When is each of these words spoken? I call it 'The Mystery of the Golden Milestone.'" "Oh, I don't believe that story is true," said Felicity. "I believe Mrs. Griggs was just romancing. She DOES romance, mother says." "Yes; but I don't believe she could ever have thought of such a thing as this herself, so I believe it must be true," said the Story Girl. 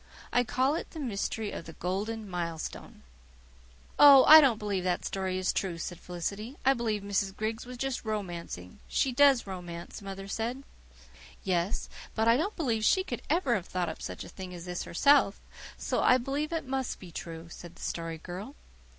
I 0.33 0.43
call 0.43 0.73
it 0.73 0.89
'The 0.89 0.99
Mystery 0.99 1.51
of 1.51 1.65
the 1.65 1.73
Golden 1.73 2.27
Milestone.'" 2.27 3.03
"Oh, 3.99 4.23
I 4.25 4.41
don't 4.41 4.57
believe 4.57 4.83
that 4.83 5.05
story 5.05 5.37
is 5.37 5.53
true," 5.53 5.77
said 5.77 5.99
Felicity. 5.99 6.57
"I 6.65 6.73
believe 6.73 7.03
Mrs. 7.03 7.35
Griggs 7.37 7.67
was 7.67 7.77
just 7.77 8.03
romancing. 8.03 8.79
She 8.87 9.11
DOES 9.11 9.45
romance, 9.45 10.01
mother 10.01 10.27
says." 10.27 10.57
"Yes; 11.43 11.87
but 12.15 12.27
I 12.27 12.35
don't 12.35 12.55
believe 12.55 12.83
she 12.83 13.03
could 13.03 13.21
ever 13.29 13.53
have 13.53 13.67
thought 13.67 13.89
of 13.89 14.01
such 14.01 14.23
a 14.23 14.29
thing 14.29 14.55
as 14.55 14.65
this 14.65 14.85
herself, 14.85 15.39
so 15.77 16.01
I 16.01 16.17
believe 16.17 16.51
it 16.51 16.65
must 16.65 16.97
be 16.97 17.11
true," 17.11 17.45
said 17.51 17.75
the 17.75 17.83
Story 17.83 18.17
Girl. 18.17 18.55